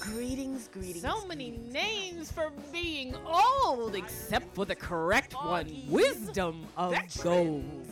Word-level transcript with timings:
Greetings, 0.00 0.68
greetings. 0.68 1.02
So 1.02 1.26
many 1.26 1.60
names 1.70 2.32
for 2.32 2.50
being 2.72 3.14
old, 3.26 3.94
except 3.94 4.54
for 4.54 4.64
the 4.64 4.74
correct 4.74 5.34
one 5.34 5.70
wisdom 5.88 6.66
of 6.74 6.94
gold. 7.22 7.86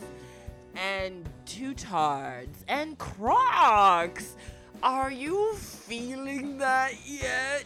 And 0.75 1.29
Tutards 1.45 2.63
and 2.67 2.97
Crocs. 2.97 4.35
Are 4.81 5.11
you 5.11 5.53
feeling 5.55 6.57
that 6.57 6.93
yet? 7.05 7.65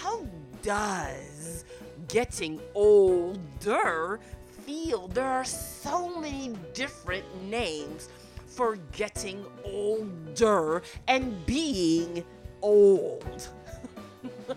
How 0.00 0.24
does 0.62 1.64
getting 2.06 2.60
older 2.74 4.20
feel? 4.64 5.08
There 5.08 5.26
are 5.26 5.44
so 5.44 6.20
many 6.20 6.54
different 6.74 7.24
names 7.42 8.08
for 8.46 8.76
getting 8.92 9.44
older 9.64 10.82
and 11.08 11.44
being 11.44 12.24
old. 12.62 13.48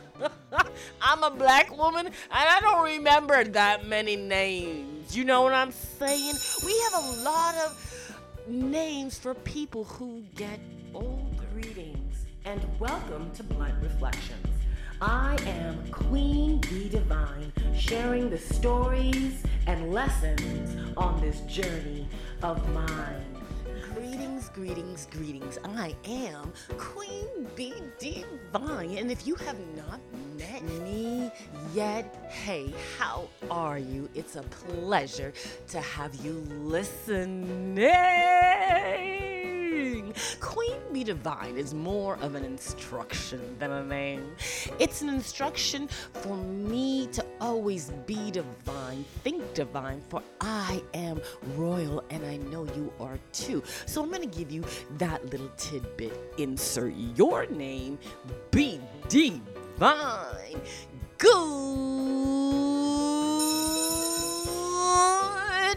I'm 1.02 1.24
a 1.24 1.32
black 1.32 1.76
woman 1.78 2.08
and 2.08 2.14
I 2.32 2.60
don't 2.62 2.84
remember 2.84 3.44
that 3.44 3.88
many 3.88 4.16
names. 4.16 5.16
You 5.16 5.24
know 5.24 5.42
what 5.42 5.54
I'm 5.54 5.72
saying? 5.72 6.36
We 6.66 6.80
have 6.92 7.04
a 7.04 7.22
lot 7.22 7.56
of 7.56 8.20
names 8.48 9.18
for 9.18 9.34
people 9.34 9.84
who 9.84 10.24
get 10.36 10.60
old. 10.94 11.30
Greetings 11.54 12.26
and 12.46 12.62
welcome 12.80 13.30
to 13.32 13.44
Blunt 13.44 13.76
Reflections. 13.82 14.48
I 15.02 15.38
am 15.46 15.92
Queen 15.92 16.60
Bee 16.60 16.90
Divine, 16.90 17.52
sharing 17.78 18.30
the 18.30 18.38
stories 18.38 19.44
and 19.68 19.94
lessons 19.94 20.96
on 20.98 21.20
this 21.22 21.42
journey 21.42 22.08
of 22.42 22.68
mine. 22.74 23.33
Greetings, 24.54 25.08
greetings. 25.10 25.58
I 25.66 25.96
am 26.06 26.54
Queen 26.78 27.48
Bee 27.56 27.74
Divine. 27.98 28.98
And 28.98 29.12
if 29.12 29.26
you 29.26 29.34
have 29.34 29.58
not 29.76 30.00
met 30.38 30.62
me 30.84 31.32
yet, 31.74 32.30
hey, 32.30 32.72
how 33.00 33.28
are 33.50 33.80
you? 33.80 34.08
It's 34.14 34.36
a 34.36 34.44
pleasure 34.44 35.34
to 35.70 35.82
have 35.82 36.14
you 36.18 36.34
listening. 36.62 37.80
Queen 40.40 40.80
Bee 40.94 41.04
Divine 41.04 41.58
is 41.58 41.74
more 41.74 42.18
of 42.22 42.36
an 42.36 42.46
instruction 42.46 43.58
than 43.60 43.72
a 43.72 43.84
name. 43.84 44.36
It's 44.80 45.02
an 45.02 45.10
instruction 45.10 45.90
for 46.14 46.38
me 46.38 47.08
to 47.08 47.26
always 47.42 47.92
be 48.06 48.32
divine, 48.32 49.04
think 49.24 49.54
divine, 49.54 50.02
for 50.08 50.22
I 50.40 50.82
am 50.94 51.22
royal 51.56 52.04
and 52.10 52.26
I 52.26 52.38
know 52.38 52.66
you 52.76 52.94
are 53.00 53.20
too. 53.34 53.62
So 53.86 54.02
I'm 54.02 54.10
going 54.10 54.22
to 54.30 54.38
give 54.38 54.52
you 54.52 54.64
that 54.98 55.26
little 55.32 55.52
tidbit. 55.58 56.14
Insert 56.38 56.94
your 57.16 57.46
name, 57.48 58.00
be 58.52 58.80
divine. 59.10 60.62
Good 61.18 61.34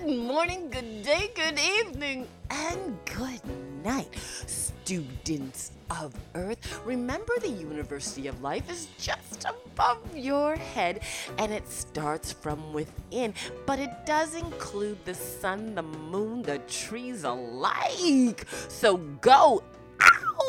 morning, 0.07 0.71
good 0.71 1.03
day, 1.03 1.31
good 1.35 1.59
evening, 1.59 2.29
and 2.51 2.97
good 3.05 3.66
night, 3.87 4.13
students 4.47 5.71
of 5.91 6.13
Earth. 6.35 6.59
Remember, 6.85 7.33
the 7.41 7.49
University 7.49 8.27
of 8.27 8.43
Life 8.43 8.69
is 8.69 8.89
just 8.99 9.47
above 9.49 9.99
your 10.13 10.57
head 10.57 11.03
and 11.39 11.53
it 11.53 11.69
starts 11.69 12.33
from 12.33 12.73
within, 12.73 13.33
but 13.65 13.79
it 13.79 13.91
does 14.05 14.35
include 14.35 14.99
the 15.05 15.15
sun, 15.15 15.77
the 15.77 15.85
moon, 15.85 16.43
the 16.43 16.59
trees 16.67 17.23
alike. 17.23 18.45
So 18.69 18.97
go 19.21 19.63
out 20.01 20.43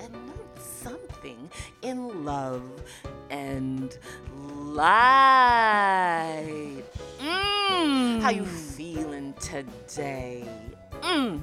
and 0.00 0.12
learn 0.12 0.38
something 0.60 1.50
in 1.82 2.24
love 2.24 2.62
and 3.30 3.98
light. 4.76 5.64
Mm. 7.18 8.20
How 8.20 8.30
you 8.30 8.44
today? 9.62 10.44
Mm. 11.00 11.40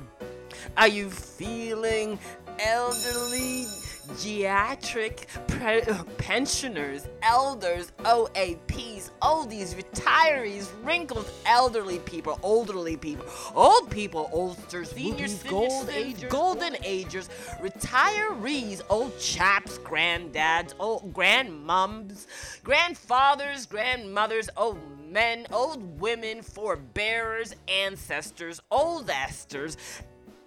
Are 0.77 0.87
you 0.87 1.09
feeling 1.09 2.19
elderly, 2.59 3.65
geriatric 4.13 5.27
pre- 5.47 5.83
pensioners, 6.17 7.07
elders, 7.21 7.91
OAPs, 7.99 9.09
oldies, 9.21 9.75
retirees, 9.75 10.69
wrinkled 10.83 11.29
elderly 11.45 11.99
people, 11.99 12.39
elderly 12.43 12.97
people, 12.97 13.25
old 13.55 13.89
people, 13.89 14.29
oldsters, 14.33 14.91
seniors, 14.91 15.41
gold 15.43 15.89
agers, 15.89 16.31
golden 16.31 16.75
agers, 16.83 17.29
retirees, 17.61 18.81
old 18.89 19.17
chaps, 19.19 19.77
granddads, 19.79 20.73
old 20.79 21.13
grandmums, 21.13 22.27
grandfathers, 22.63 23.65
grandmothers, 23.65 24.49
old 24.57 24.79
men, 25.13 25.45
old 25.53 26.01
women, 26.01 26.41
forebearers, 26.41 27.53
ancestors, 27.67 28.59
old 28.71 29.07
esters, 29.07 29.77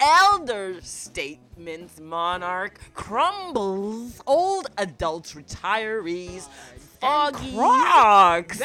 elder 0.01 0.81
statements, 0.81 2.01
monarch, 2.01 2.81
crumbles, 2.93 4.21
old 4.27 4.67
adults, 4.77 5.35
retirees, 5.35 6.49
foggy 7.01 7.55
crocs. 7.55 8.61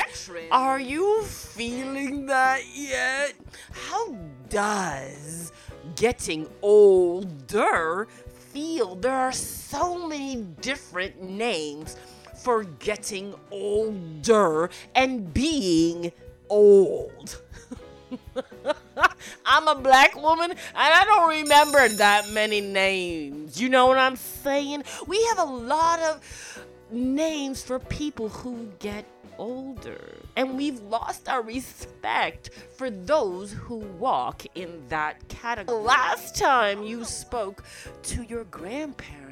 Are 0.51 0.79
you 0.79 1.22
feeling 1.23 2.25
that 2.25 2.63
yet? 2.73 3.33
How 3.72 4.16
does 4.50 5.51
getting 5.95 6.47
older 6.63 8.07
feel? 8.51 8.95
There 8.95 9.13
are 9.13 9.31
so 9.31 10.07
many 10.07 10.38
different 10.62 11.22
names 11.22 11.95
for 12.44 12.63
getting 12.63 13.34
older 13.52 14.69
and 14.96 15.34
being 15.34 16.12
old. 16.50 17.41
I'm 19.46 19.68
a 19.68 19.75
black 19.75 20.16
woman 20.16 20.51
and 20.51 20.59
I 20.75 21.03
don't 21.06 21.30
remember 21.30 21.88
that 21.88 22.30
many 22.30 22.62
names. 22.62 23.62
You 23.62 23.69
know 23.69 23.88
what 23.88 23.97
I'm 23.97 24.16
saying? 24.16 24.84
We 25.07 25.24
have 25.25 25.40
a 25.40 25.51
lot 25.51 26.00
of 26.00 26.66
names 26.91 27.63
for 27.63 27.80
people 27.80 28.30
who 28.30 28.69
get 28.80 29.06
older. 29.38 30.00
And 30.35 30.56
we've 30.56 30.80
lost 30.81 31.28
our 31.28 31.41
respect 31.41 32.51
for 32.78 32.90
those 32.90 33.51
who 33.51 33.78
walk 33.78 34.44
in 34.56 34.84
that 34.90 35.28
category. 35.30 35.78
Last 35.80 36.38
time 36.38 36.84
you 36.84 37.03
spoke 37.03 37.63
to 38.03 38.24
your 38.24 38.44
grandparents, 38.46 39.31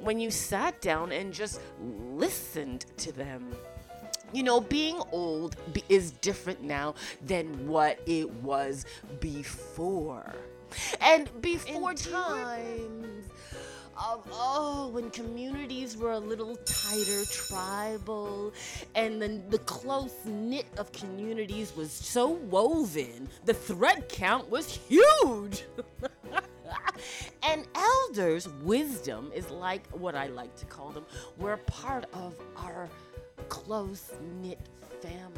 when 0.00 0.18
you 0.20 0.30
sat 0.30 0.80
down 0.80 1.12
and 1.12 1.32
just 1.32 1.60
listened 1.80 2.86
to 2.98 3.12
them. 3.12 3.50
You 4.32 4.42
know, 4.42 4.60
being 4.60 5.00
old 5.10 5.56
is 5.88 6.10
different 6.10 6.62
now 6.62 6.94
than 7.24 7.66
what 7.66 7.98
it 8.06 8.30
was 8.42 8.84
before. 9.20 10.34
And 11.00 11.30
before 11.40 11.94
times 11.94 13.28
of, 13.98 14.28
oh, 14.30 14.90
when 14.92 15.10
communities 15.10 15.96
were 15.96 16.12
a 16.12 16.18
little 16.18 16.56
tighter, 16.64 17.24
tribal, 17.24 18.52
and 18.94 19.20
then 19.20 19.42
the 19.48 19.58
close 19.60 20.14
knit 20.24 20.66
of 20.76 20.92
communities 20.92 21.74
was 21.74 21.90
so 21.90 22.28
woven, 22.28 23.28
the 23.44 23.54
thread 23.54 24.08
count 24.08 24.48
was 24.50 24.76
huge. 24.88 25.64
and 27.42 27.66
elders' 28.08 28.48
wisdom 28.62 29.30
is 29.34 29.50
like 29.50 29.86
what 29.88 30.14
I 30.14 30.28
like 30.28 30.54
to 30.56 30.64
call 30.66 30.90
them. 30.90 31.04
We're 31.38 31.58
part 31.58 32.06
of 32.14 32.34
our 32.56 32.88
close 33.48 34.12
knit 34.40 34.58
family. 35.00 35.37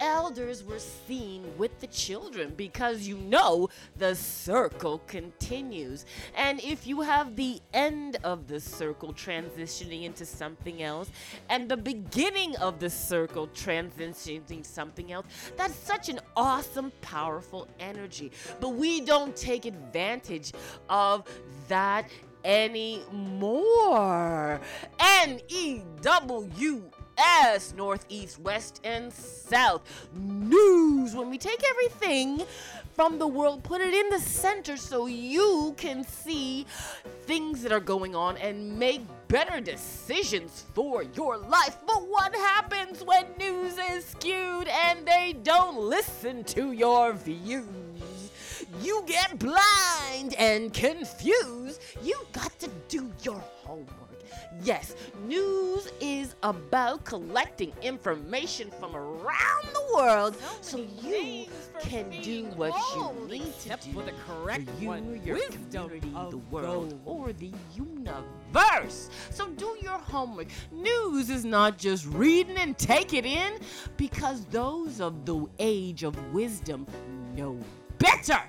Elders 0.00 0.64
were 0.64 0.78
seen 0.78 1.44
with 1.56 1.80
the 1.80 1.86
children 1.88 2.52
because 2.56 3.06
you 3.06 3.16
know 3.16 3.68
the 3.96 4.14
circle 4.14 5.00
continues. 5.06 6.04
And 6.36 6.60
if 6.60 6.86
you 6.86 7.00
have 7.00 7.36
the 7.36 7.60
end 7.72 8.18
of 8.24 8.46
the 8.46 8.60
circle 8.60 9.12
transitioning 9.12 10.04
into 10.04 10.24
something 10.24 10.82
else 10.82 11.10
and 11.48 11.68
the 11.68 11.76
beginning 11.76 12.56
of 12.56 12.78
the 12.78 12.90
circle 12.90 13.48
transitioning 13.48 14.64
something 14.64 15.12
else, 15.12 15.26
that's 15.56 15.74
such 15.74 16.08
an 16.08 16.20
awesome, 16.36 16.92
powerful 17.00 17.66
energy. 17.80 18.30
But 18.60 18.70
we 18.70 19.00
don't 19.00 19.34
take 19.36 19.66
advantage 19.66 20.52
of 20.88 21.24
that 21.68 22.08
anymore. 22.44 23.90
N 24.98 25.40
E 25.48 25.82
W 26.02 26.82
S, 27.18 27.74
Northeast, 27.76 28.38
West, 28.40 28.80
and 28.84 29.12
South. 29.12 29.82
News. 30.14 31.14
When 31.14 31.30
we 31.30 31.38
take 31.38 31.62
everything 31.68 32.42
from 32.94 33.18
the 33.18 33.26
world, 33.26 33.62
put 33.62 33.80
it 33.80 33.92
in 33.92 34.08
the 34.10 34.20
center 34.20 34.76
so 34.76 35.06
you 35.06 35.74
can 35.76 36.04
see 36.04 36.66
things 37.22 37.62
that 37.62 37.72
are 37.72 37.80
going 37.80 38.14
on 38.14 38.36
and 38.38 38.78
make 38.78 39.02
better 39.28 39.60
decisions 39.60 40.64
for 40.74 41.02
your 41.14 41.36
life. 41.36 41.76
But 41.86 42.08
what 42.08 42.34
happens 42.34 43.04
when 43.04 43.24
news 43.38 43.76
is 43.92 44.04
skewed 44.04 44.68
and 44.68 45.06
they 45.06 45.36
don't 45.42 45.78
listen 45.78 46.44
to 46.44 46.72
your 46.72 47.12
views? 47.12 47.66
you 48.82 49.02
get 49.06 49.38
blind 49.38 50.34
and 50.38 50.72
confused, 50.72 51.80
you 52.02 52.18
got 52.32 52.56
to 52.58 52.68
do 52.88 53.10
your 53.22 53.42
homework. 53.64 54.07
Yes, 54.62 54.94
news 55.26 55.90
is 56.00 56.34
about 56.42 57.04
collecting 57.04 57.72
information 57.82 58.70
from 58.78 58.96
around 58.96 59.66
the 59.72 59.94
world 59.94 60.36
so, 60.60 60.84
you 61.02 61.46
can 61.80 62.10
do 62.22 62.44
what 62.56 62.74
you 62.94 63.28
need 63.28 63.58
to 63.60 63.68
do 63.68 63.92
for 63.92 64.02
the 64.02 64.12
correct 64.26 64.68
for 64.68 64.82
you, 64.82 64.88
one. 64.88 65.20
your 65.24 65.36
Wisdom 65.36 65.88
community, 65.88 66.30
the 66.30 66.38
world, 66.50 66.90
those. 66.90 66.98
or 67.04 67.32
the 67.32 67.52
universe. 67.74 69.10
So 69.30 69.48
do 69.50 69.76
your 69.80 69.98
homework. 69.98 70.48
News 70.72 71.30
is 71.30 71.44
not 71.44 71.78
just 71.78 72.06
reading 72.06 72.56
and 72.56 72.76
take 72.76 73.14
it 73.14 73.24
in, 73.24 73.58
because 73.96 74.44
those 74.46 75.00
of 75.00 75.24
the 75.24 75.46
age 75.58 76.02
of 76.02 76.16
wisdom 76.32 76.86
know 77.36 77.58
better. 77.98 78.40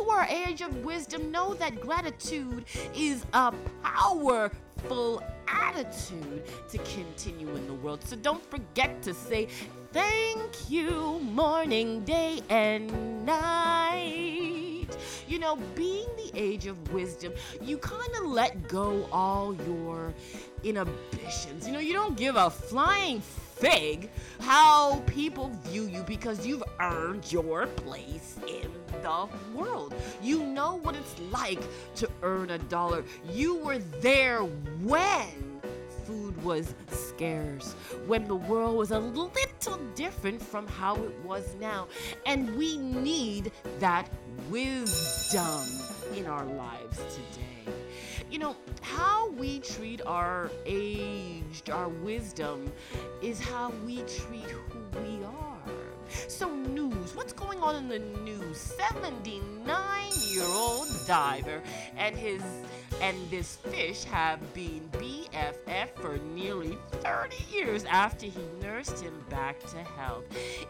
Who 0.00 0.08
are 0.08 0.24
age 0.24 0.62
of 0.62 0.82
wisdom 0.82 1.30
know 1.30 1.52
that 1.54 1.78
gratitude 1.78 2.64
is 2.96 3.26
a 3.34 3.52
powerful 3.82 5.22
attitude 5.46 6.42
to 6.70 6.78
continue 6.78 7.54
in 7.54 7.66
the 7.66 7.74
world. 7.74 8.02
So 8.04 8.16
don't 8.16 8.42
forget 8.50 9.02
to 9.02 9.12
say 9.12 9.48
thank 9.92 10.70
you 10.70 11.20
morning, 11.20 12.02
day, 12.04 12.40
and 12.48 13.26
night. 13.26 14.88
You 15.28 15.38
know, 15.38 15.56
being 15.74 16.08
the 16.16 16.30
age 16.34 16.64
of 16.64 16.94
wisdom, 16.94 17.34
you 17.60 17.76
kind 17.76 18.14
of 18.16 18.24
let 18.24 18.68
go 18.68 19.06
all 19.12 19.54
your 19.66 20.14
inhibitions. 20.64 21.66
You 21.66 21.74
know, 21.74 21.78
you 21.78 21.92
don't 21.92 22.16
give 22.16 22.36
a 22.36 22.48
flying 22.48 23.20
fig 23.60 24.08
how 24.40 25.00
people 25.06 25.50
view 25.64 25.84
you 25.84 26.02
because 26.02 26.46
you've 26.46 26.64
earned 26.80 27.30
your 27.30 27.66
place 27.66 28.38
in 28.48 28.70
the 29.02 29.28
world. 29.54 29.94
You 30.22 30.44
know 30.44 30.76
what 30.76 30.96
it's 30.96 31.18
like 31.30 31.60
to 31.96 32.08
earn 32.22 32.50
a 32.50 32.58
dollar. 32.58 33.04
You 33.30 33.56
were 33.56 33.78
there 33.78 34.40
when 34.40 35.60
food 36.04 36.42
was 36.42 36.74
scarce, 36.88 37.74
when 38.06 38.26
the 38.26 38.34
world 38.34 38.76
was 38.76 38.90
a 38.90 38.98
little 38.98 39.30
different 39.94 40.42
from 40.42 40.66
how 40.66 40.96
it 40.96 41.24
was 41.24 41.54
now. 41.60 41.86
And 42.24 42.56
we 42.56 42.78
need 42.78 43.52
that 43.78 44.08
wisdom 44.48 45.60
in 46.16 46.26
our 46.26 46.44
lives 46.44 46.98
today. 47.14 47.79
You 48.30 48.38
know, 48.38 48.56
how 48.80 49.30
we 49.30 49.58
treat 49.58 50.00
our 50.06 50.52
aged, 50.64 51.68
our 51.68 51.88
wisdom, 51.88 52.70
is 53.20 53.40
how 53.40 53.72
we 53.84 53.96
treat 54.02 54.44
who 54.44 55.00
we 55.00 55.24
are. 55.24 55.58
So, 56.28 56.48
news. 56.48 57.16
What's 57.16 57.32
going 57.32 57.58
on 57.58 57.74
in 57.74 57.88
the 57.88 57.98
news? 57.98 58.56
79 58.56 60.12
year 60.28 60.44
old 60.44 60.86
diver 61.08 61.60
and 61.96 62.14
his 62.14 62.42
and 63.00 63.16
this 63.30 63.56
fish 63.56 64.04
have 64.04 64.40
been 64.52 64.88
BFF 64.92 65.88
for 65.94 66.18
nearly 66.18 66.76
30 66.90 67.36
years 67.50 67.84
after 67.84 68.26
he 68.26 68.40
nursed 68.62 69.00
him 69.00 69.24
back 69.30 69.58
to 69.60 69.78
health. 69.78 70.24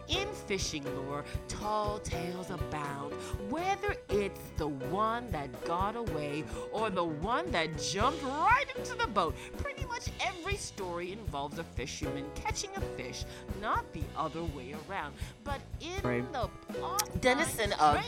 In 0.07 0.27
fishing 0.47 0.85
lore, 0.95 1.25
tall 1.47 1.99
tales 1.99 2.49
abound. 2.49 3.13
Whether 3.49 3.95
it's 4.09 4.39
the 4.57 4.67
one 4.67 5.29
that 5.31 5.49
got 5.65 5.95
away 5.95 6.43
or 6.71 6.89
the 6.89 7.03
one 7.03 7.51
that 7.51 7.77
jumped 7.77 8.23
right 8.23 8.65
into 8.77 8.95
the 8.95 9.07
boat, 9.07 9.35
pretty 9.57 9.80
much 9.91 10.07
every 10.21 10.55
story 10.55 11.11
involves 11.11 11.59
a 11.59 11.63
fisherman 11.63 12.25
catching 12.35 12.69
a 12.77 12.81
fish, 12.97 13.25
not 13.61 13.83
the 13.93 14.03
other 14.17 14.43
way 14.55 14.73
around. 14.87 15.13
But 15.43 15.59
in 15.79 16.01
Right. 16.01 16.31
the 16.31 16.47
plot 16.73 17.09
Denison 17.21 17.73
of 17.73 17.99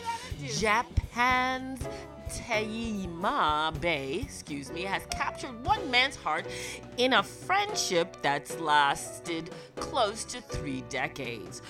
Japan's 0.64 1.82
Taima 2.30 3.80
Bay, 3.82 4.22
excuse 4.24 4.72
me, 4.72 4.84
has 4.84 5.04
captured 5.12 5.56
one 5.66 5.92
man's 5.92 6.16
heart 6.16 6.46
in 6.98 7.14
a 7.14 7.22
friendship 7.22 8.18
that's 8.22 8.58
lasted 8.60 9.52
close 9.76 10.24
to 10.26 10.42
three 10.42 10.82
decades. 10.90 11.62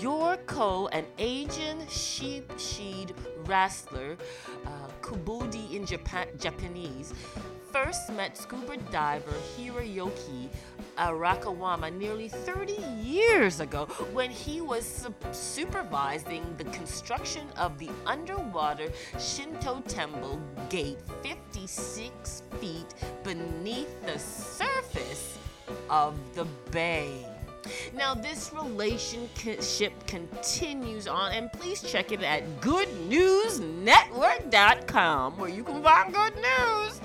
Yoriko, 0.00 0.88
an 0.92 1.06
Asian 1.18 1.86
sheep 1.88 2.46
sheed 2.58 3.14
wrestler, 3.46 4.16
uh, 4.66 4.70
kobudai 5.00 5.72
in 5.72 5.86
Japan- 5.86 6.28
Japanese, 6.38 7.14
first 7.74 8.12
met 8.12 8.36
scuba 8.36 8.76
diver 8.92 9.34
Hiroyuki 9.58 10.48
Arakawama 10.96 11.92
nearly 11.92 12.28
30 12.28 12.74
years 13.02 13.58
ago 13.58 13.86
when 14.12 14.30
he 14.30 14.60
was 14.60 14.86
su- 14.86 15.12
supervising 15.32 16.44
the 16.56 16.62
construction 16.66 17.42
of 17.56 17.76
the 17.80 17.90
underwater 18.06 18.86
Shinto 19.18 19.82
Temple 19.88 20.40
gate 20.68 20.98
56 21.24 22.44
feet 22.60 22.94
beneath 23.24 24.06
the 24.06 24.20
surface 24.20 25.36
of 25.90 26.14
the 26.36 26.44
bay. 26.70 27.33
Now, 27.94 28.14
this 28.14 28.50
relationship 28.52 29.92
continues 30.06 31.06
on, 31.06 31.32
and 31.32 31.52
please 31.52 31.82
check 31.82 32.12
it 32.12 32.22
at 32.22 32.60
goodnewsnetwork.com 32.60 35.38
where 35.38 35.50
you 35.50 35.64
can 35.64 35.82
find 35.82 36.14
good 36.14 36.34
news. 36.36 37.00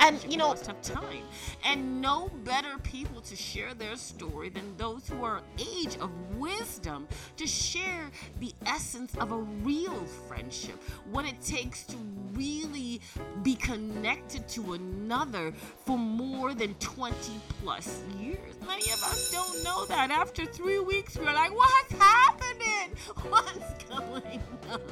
And, 0.00 0.22
you 0.30 0.36
know, 0.36 0.54
have 0.68 0.80
time. 0.82 1.24
And 1.64 2.00
no 2.00 2.30
better 2.44 2.78
people 2.82 3.20
to 3.22 3.36
share 3.36 3.74
their 3.74 3.96
story 3.96 4.48
than 4.48 4.76
those 4.76 5.08
who 5.08 5.24
are 5.24 5.42
age 5.58 5.96
of 6.00 6.10
wisdom 6.36 7.08
to 7.36 7.46
share 7.46 8.10
the 8.38 8.52
essence 8.66 9.14
of 9.16 9.32
a 9.32 9.36
real 9.36 10.04
friendship, 10.28 10.80
what 11.10 11.26
it 11.26 11.40
takes 11.42 11.82
to 11.84 11.96
really 12.32 13.00
be 13.42 13.56
connected 13.56 14.46
to 14.48 14.74
another 14.74 15.52
for 15.84 15.98
more 15.98 16.54
than 16.54 16.74
20 16.74 17.16
plus 17.60 18.02
years. 18.20 18.54
Many 18.66 18.90
of 18.92 19.02
us 19.02 19.32
don't 19.32 19.64
know 19.64 19.84
that. 19.86 19.97
And 19.98 20.12
after 20.12 20.46
three 20.46 20.78
weeks, 20.78 21.18
we're 21.18 21.32
like, 21.32 21.52
what's 21.52 21.92
happening? 21.92 22.96
What's 23.28 23.84
going 23.84 24.40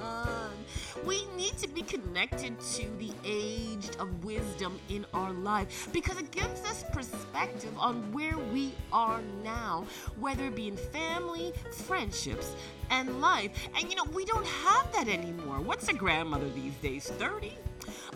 on? 0.02 0.50
We 1.06 1.26
need 1.36 1.56
to 1.58 1.68
be 1.68 1.82
connected 1.82 2.58
to 2.58 2.90
the 2.98 3.12
age 3.24 3.88
of 4.00 4.24
wisdom 4.24 4.80
in 4.88 5.06
our 5.14 5.30
life 5.30 5.88
because 5.92 6.18
it 6.18 6.32
gives 6.32 6.60
us 6.64 6.84
perspective 6.92 7.72
on 7.78 8.12
where 8.12 8.36
we 8.52 8.74
are 8.92 9.20
now, 9.44 9.86
whether 10.18 10.46
it 10.46 10.56
be 10.56 10.66
in 10.66 10.76
family, 10.76 11.52
friendships, 11.70 12.56
and 12.90 13.20
life. 13.20 13.52
And 13.78 13.88
you 13.88 13.94
know, 13.94 14.06
we 14.12 14.24
don't 14.24 14.46
have 14.46 14.92
that 14.92 15.06
anymore. 15.06 15.60
What's 15.60 15.86
a 15.86 15.94
grandmother 15.94 16.48
these 16.48 16.74
days? 16.82 17.06
30? 17.10 17.56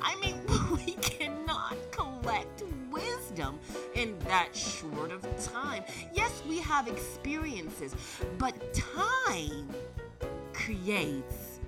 I 0.03 0.17
mean, 0.17 0.41
we 0.87 0.95
cannot 0.95 1.77
collect 1.93 2.65
wisdom 3.41 3.59
in 3.95 4.19
that 4.21 4.55
short 4.55 5.11
of 5.13 5.23
time. 5.45 5.83
Yes, 6.13 6.43
we 6.49 6.59
have 6.59 6.89
experiences, 6.89 7.95
but 8.39 8.55
time 8.75 9.69
creates 10.53 11.61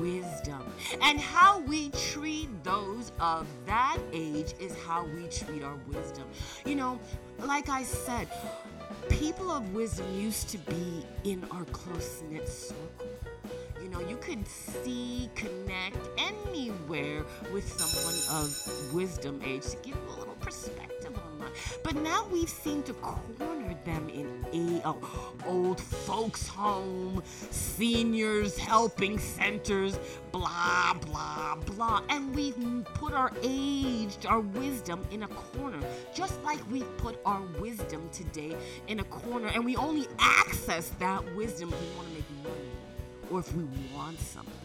wisdom. 0.00 0.62
And 1.02 1.18
how 1.18 1.60
we 1.60 1.90
treat 1.90 2.48
those 2.62 3.12
of 3.20 3.46
that 3.66 3.98
age 4.12 4.54
is 4.60 4.76
how 4.86 5.04
we 5.06 5.26
treat 5.28 5.62
our 5.62 5.78
wisdom. 5.88 6.24
You 6.66 6.76
know, 6.76 7.00
like 7.38 7.68
I 7.68 7.82
said, 7.82 8.28
people 9.08 9.50
of 9.50 9.72
wisdom 9.74 10.06
used 10.14 10.50
to 10.50 10.58
be 10.58 11.04
in 11.24 11.42
our 11.50 11.64
close 11.66 12.22
knit 12.30 12.48
circle. 12.48 12.84
You 13.82 13.88
know, 13.88 14.00
you 14.00 14.16
could 14.18 14.46
see, 14.46 15.30
connect 15.34 15.96
anywhere 16.18 17.24
with 17.52 17.66
someone 17.72 18.42
of 18.42 18.94
wisdom 18.94 19.40
age 19.42 19.62
to 19.62 19.76
give 19.76 19.94
you 19.94 20.16
a 20.16 20.18
little 20.18 20.34
perspective 20.40 20.97
But 21.82 21.96
now 21.96 22.26
we've 22.30 22.48
seemed 22.48 22.86
to 22.86 22.94
corner 22.94 23.74
them 23.84 24.08
in 24.08 24.44
a 24.84 24.94
old 25.46 25.80
folks' 25.80 26.46
home, 26.46 27.22
seniors 27.50 28.56
helping 28.58 29.18
centers, 29.18 29.98
blah 30.32 30.94
blah 31.06 31.56
blah, 31.66 32.02
and 32.08 32.34
we've 32.34 32.56
put 32.94 33.12
our 33.12 33.32
age, 33.42 34.16
our 34.26 34.40
wisdom 34.40 35.06
in 35.10 35.22
a 35.22 35.28
corner, 35.28 35.80
just 36.14 36.42
like 36.42 36.58
we've 36.70 36.96
put 36.98 37.18
our 37.24 37.42
wisdom 37.60 38.08
today 38.12 38.56
in 38.88 39.00
a 39.00 39.04
corner, 39.04 39.48
and 39.48 39.64
we 39.64 39.76
only 39.76 40.06
access 40.18 40.90
that 40.98 41.24
wisdom 41.34 41.72
if 41.72 41.80
we 41.80 41.96
want 41.96 42.08
to 42.08 42.14
make 42.14 42.30
money 42.42 42.70
or 43.30 43.40
if 43.40 43.54
we 43.54 43.64
want 43.94 44.18
something. 44.18 44.57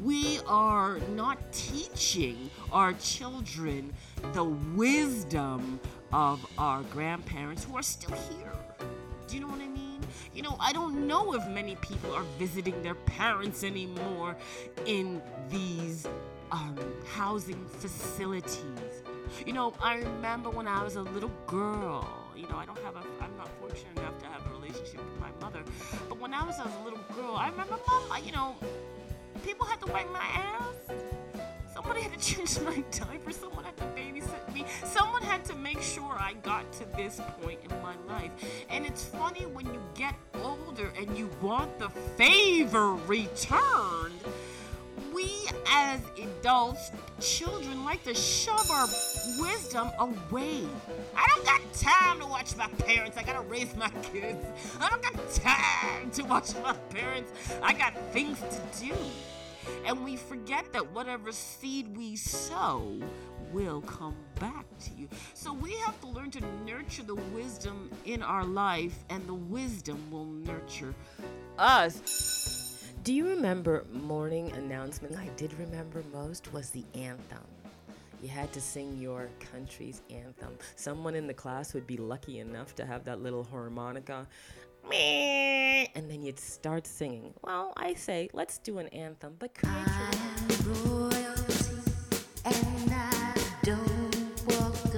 We 0.00 0.38
are 0.46 1.00
not 1.14 1.52
teaching 1.52 2.50
our 2.70 2.92
children 2.94 3.92
the 4.32 4.44
wisdom 4.44 5.80
of 6.12 6.46
our 6.56 6.82
grandparents 6.84 7.64
who 7.64 7.76
are 7.76 7.82
still 7.82 8.16
here. 8.30 8.52
Do 9.26 9.34
you 9.34 9.40
know 9.40 9.48
what 9.48 9.60
I 9.60 9.66
mean? 9.66 10.00
You 10.32 10.42
know, 10.42 10.56
I 10.60 10.72
don't 10.72 11.08
know 11.08 11.34
if 11.34 11.46
many 11.48 11.74
people 11.76 12.14
are 12.14 12.22
visiting 12.38 12.80
their 12.82 12.94
parents 12.94 13.64
anymore 13.64 14.36
in 14.86 15.20
these 15.50 16.06
um, 16.52 16.78
housing 17.12 17.66
facilities. 17.66 19.02
You 19.46 19.52
know, 19.52 19.74
I 19.82 19.96
remember 19.96 20.48
when 20.48 20.68
I 20.68 20.82
was 20.82 20.96
a 20.96 21.02
little 21.02 21.32
girl. 21.46 22.08
You 22.36 22.48
know, 22.48 22.56
I 22.56 22.66
don't 22.66 22.78
have 22.78 22.94
a, 22.94 23.02
I'm 23.20 23.36
not 23.36 23.48
fortunate 23.60 23.98
enough 23.98 24.18
to 24.20 24.26
have 24.26 24.46
a 24.46 24.50
relationship 24.50 25.00
with 25.04 25.20
my 25.20 25.30
mother. 25.40 25.62
But 26.08 26.20
when 26.20 26.32
I 26.32 26.44
was 26.44 26.56
a 26.58 26.84
little 26.84 27.00
girl, 27.16 27.34
I 27.34 27.48
remember 27.50 27.78
mom, 27.86 28.24
you 28.24 28.32
know, 28.32 28.54
people 29.48 29.64
had 29.64 29.80
to 29.80 29.90
wipe 29.90 30.12
my 30.12 30.20
ass. 30.20 30.74
Somebody 31.72 32.02
had 32.02 32.12
to 32.12 32.18
change 32.34 32.60
my 32.60 32.84
diaper. 32.90 33.32
Someone 33.32 33.64
had 33.64 33.78
to 33.78 33.84
babysit 33.98 34.52
me. 34.52 34.66
Someone 34.84 35.22
had 35.22 35.42
to 35.46 35.54
make 35.54 35.80
sure 35.80 36.14
I 36.18 36.34
got 36.42 36.70
to 36.72 36.84
this 36.98 37.18
point 37.40 37.60
in 37.64 37.70
my 37.80 37.94
life. 38.06 38.30
And 38.68 38.84
it's 38.84 39.06
funny 39.06 39.46
when 39.46 39.64
you 39.72 39.80
get 39.94 40.14
older 40.44 40.92
and 41.00 41.16
you 41.16 41.30
want 41.40 41.78
the 41.78 41.88
favor 41.88 42.96
returned. 43.06 44.20
We 45.14 45.48
as 45.70 46.00
adults, 46.20 46.90
children 47.18 47.84
like 47.84 48.04
to 48.04 48.14
shove 48.14 48.70
our 48.70 48.86
wisdom 49.40 49.90
away. 49.98 50.66
I 51.16 51.26
don't 51.34 51.46
got 51.46 51.72
time 51.72 52.20
to 52.20 52.26
watch 52.26 52.54
my 52.54 52.68
parents. 52.84 53.16
I 53.16 53.22
gotta 53.22 53.40
raise 53.48 53.74
my 53.76 53.88
kids. 54.12 54.44
I 54.78 54.90
don't 54.90 55.02
got 55.02 55.32
time 55.32 56.10
to 56.10 56.22
watch 56.24 56.54
my 56.62 56.74
parents. 56.90 57.32
I 57.62 57.72
got 57.72 57.94
things 58.12 58.38
to 58.40 58.84
do. 58.84 58.94
And 59.86 60.04
we 60.04 60.16
forget 60.16 60.72
that 60.72 60.92
whatever 60.92 61.32
seed 61.32 61.96
we 61.96 62.16
sow 62.16 63.00
will 63.52 63.80
come 63.82 64.16
back 64.38 64.66
to 64.80 64.90
you. 64.96 65.08
So 65.34 65.52
we 65.52 65.72
have 65.78 65.98
to 66.00 66.08
learn 66.08 66.30
to 66.32 66.44
nurture 66.66 67.02
the 67.02 67.14
wisdom 67.14 67.90
in 68.04 68.22
our 68.22 68.44
life, 68.44 69.04
and 69.10 69.26
the 69.26 69.34
wisdom 69.34 70.10
will 70.10 70.26
nurture 70.26 70.94
us. 71.58 72.84
Do 73.04 73.14
you 73.14 73.26
remember 73.26 73.86
morning 73.90 74.52
announcement? 74.52 75.16
I 75.16 75.28
did 75.36 75.54
remember 75.58 76.04
most 76.12 76.52
was 76.52 76.70
the 76.70 76.84
anthem. 76.94 77.44
You 78.20 78.28
had 78.28 78.52
to 78.52 78.60
sing 78.60 78.98
your 78.98 79.30
country's 79.52 80.02
anthem. 80.10 80.58
Someone 80.76 81.14
in 81.14 81.26
the 81.26 81.34
class 81.34 81.72
would 81.72 81.86
be 81.86 81.96
lucky 81.96 82.40
enough 82.40 82.74
to 82.74 82.84
have 82.84 83.04
that 83.04 83.22
little 83.22 83.44
harmonica 83.44 84.26
and 84.94 86.10
then 86.10 86.22
you'd 86.22 86.38
start 86.38 86.86
singing. 86.86 87.34
Well, 87.42 87.72
I 87.76 87.94
say, 87.94 88.28
let's 88.32 88.58
do 88.58 88.78
an 88.78 88.88
anthem, 88.88 89.34
but 89.38 89.54
create 89.54 89.74
your 90.64 90.76
own. 90.86 91.10
and 92.44 92.92
I 92.92 93.34
don't 93.62 94.48
walk 94.48 94.94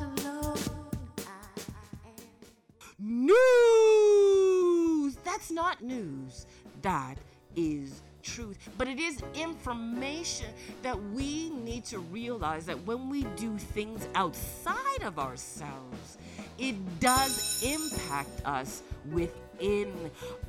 alone. 0.00 0.56
News! 2.98 3.34
That's 5.24 5.50
not 5.50 5.82
news. 5.82 6.46
That 6.82 7.18
is 7.56 8.02
truth, 8.24 8.58
but 8.76 8.88
it 8.88 8.98
is 8.98 9.22
information 9.34 10.46
that 10.82 11.00
we 11.12 11.50
need 11.50 11.84
to 11.84 11.98
realize 11.98 12.64
that 12.66 12.84
when 12.86 13.08
we 13.08 13.24
do 13.36 13.56
things 13.58 14.08
outside 14.14 15.02
of 15.02 15.18
ourselves, 15.18 16.18
it 16.58 16.74
does 17.00 17.62
impact 17.62 18.44
us 18.44 18.82
within 19.12 19.92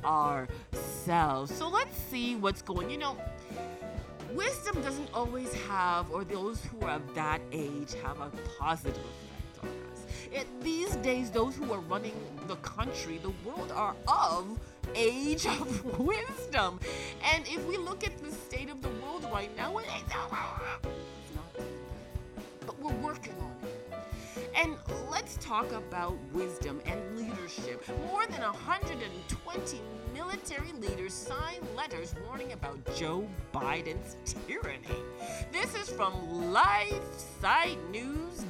ourselves. 0.04 1.54
So 1.54 1.68
let's 1.68 1.96
see 2.10 2.36
what's 2.36 2.62
going. 2.62 2.90
You 2.90 2.98
know, 2.98 3.16
wisdom 4.32 4.80
doesn't 4.82 5.12
always 5.12 5.52
have, 5.68 6.10
or 6.10 6.24
those 6.24 6.64
who 6.64 6.80
are 6.86 6.96
of 6.96 7.14
that 7.14 7.40
age 7.52 7.94
have 8.02 8.20
a 8.20 8.30
positive 8.58 8.96
effect 8.96 9.64
on 9.64 9.68
us. 9.92 10.06
It, 10.32 10.46
these 10.60 10.96
days, 10.96 11.30
those 11.30 11.56
who 11.56 11.72
are 11.72 11.80
running 11.80 12.14
the 12.46 12.56
country, 12.56 13.18
the 13.18 13.32
world, 13.44 13.72
are 13.72 13.94
of 14.08 14.58
age 14.94 15.46
of 15.60 15.98
wisdom. 15.98 16.80
And 17.34 17.46
if 17.46 17.64
we 17.66 17.76
look 17.76 18.06
at 18.06 18.16
the 18.18 18.30
state 18.30 18.70
of 18.70 18.82
the 18.82 18.88
world 19.02 19.26
right 19.32 19.54
now, 19.56 19.76
it 19.78 19.86
ain't 19.94 20.08
not. 20.08 20.86
But 22.66 22.78
we're 22.80 22.94
working 22.94 23.34
on 23.40 23.54
it. 23.62 23.96
And 24.54 24.76
let's 25.10 25.36
talk 25.36 25.70
about 25.72 26.16
wisdom 26.32 26.80
and 26.86 27.18
leadership. 27.18 27.86
More 28.06 28.26
than 28.26 28.40
120 28.40 29.80
military 30.16 30.72
leaders 30.80 31.12
signed 31.12 31.62
letters 31.76 32.14
warning 32.26 32.52
about 32.52 32.78
Joe 32.96 33.28
Biden's 33.52 34.16
tyranny. 34.46 35.02
This 35.52 35.74
is 35.74 35.90
from 35.90 36.14
LifeSiteNews.com. 36.54 38.46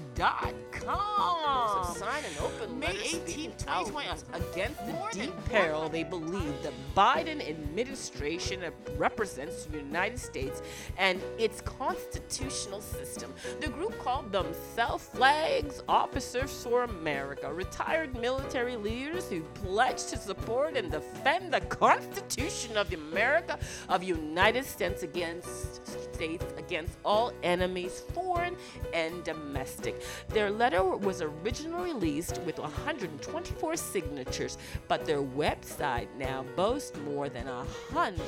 So 0.87 1.83
sign 1.99 2.23
an 2.25 2.31
open 2.41 2.79
May 2.79 2.87
letter 2.87 2.99
18, 3.05 3.53
2020, 3.59 4.09
against 4.33 4.87
the 4.87 4.93
More 4.93 5.11
deep 5.11 5.35
peril 5.47 5.89
they 5.89 6.05
believe 6.05 6.55
the 6.63 6.73
Biden 6.97 7.47
administration 7.49 8.61
represents 8.97 9.65
the 9.65 9.79
United 9.79 10.19
States 10.19 10.63
and 10.99 11.21
its 11.39 11.61
constitutional 11.63 12.81
system. 12.81 13.35
The 13.61 13.69
group 13.69 13.99
called 13.99 14.31
themselves 14.31 15.09
Flags 15.09 15.83
Officers 15.89 16.63
for 16.63 16.85
America, 16.85 17.53
retired 17.53 18.17
military 18.21 18.77
leaders 18.77 19.29
who 19.29 19.43
pledge 19.55 20.05
to 20.07 20.17
support 20.17 20.77
and 20.77 20.93
defend 20.93 21.53
the 21.53 21.56
Constitution 21.61 22.77
of 22.77 22.93
America 22.93 23.59
of 23.89 24.03
United 24.03 24.65
States 24.65 25.03
against 25.03 25.87
states 26.15 26.45
against 26.57 26.97
all 27.05 27.33
enemies, 27.43 28.03
foreign 28.15 28.57
and 28.95 29.23
domestic. 29.25 30.03
Their 30.29 30.51
letter 30.51 30.83
was 30.83 31.21
originally 31.21 31.93
released 31.93 32.41
with 32.43 32.59
124 32.59 33.77
signatures, 33.77 34.59
but 34.89 35.05
their 35.05 35.23
website 35.23 36.09
now 36.19 36.45
boasts 36.57 36.97
more 36.99 37.29
than 37.29 37.47
a 37.49 37.65
hundred 37.93 38.23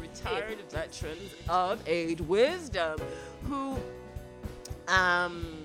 retired 0.00 0.58
veterans 0.70 1.34
of 1.48 1.82
age 1.88 2.20
wisdom 2.20 2.98
who 3.48 3.76
um 4.88 5.63